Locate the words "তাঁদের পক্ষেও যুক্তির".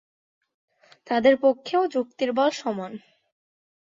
1.07-2.29